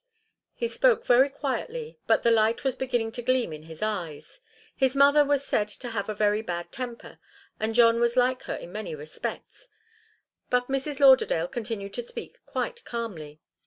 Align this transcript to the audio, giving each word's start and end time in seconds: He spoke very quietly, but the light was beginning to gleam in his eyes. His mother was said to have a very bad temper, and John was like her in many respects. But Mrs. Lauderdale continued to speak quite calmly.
He 0.55 0.67
spoke 0.67 1.05
very 1.05 1.29
quietly, 1.29 1.99
but 2.07 2.23
the 2.23 2.31
light 2.31 2.63
was 2.63 2.75
beginning 2.75 3.11
to 3.11 3.21
gleam 3.21 3.53
in 3.53 3.61
his 3.61 3.83
eyes. 3.83 4.41
His 4.75 4.95
mother 4.95 5.23
was 5.23 5.45
said 5.45 5.67
to 5.67 5.89
have 5.91 6.09
a 6.09 6.15
very 6.15 6.41
bad 6.41 6.71
temper, 6.71 7.19
and 7.59 7.75
John 7.75 7.99
was 7.99 8.17
like 8.17 8.41
her 8.45 8.55
in 8.55 8.71
many 8.71 8.95
respects. 8.95 9.69
But 10.49 10.69
Mrs. 10.69 10.99
Lauderdale 10.99 11.47
continued 11.47 11.93
to 11.93 12.01
speak 12.01 12.43
quite 12.47 12.83
calmly. 12.83 13.41